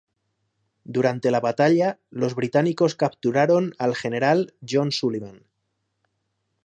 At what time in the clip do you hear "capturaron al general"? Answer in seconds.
2.95-4.55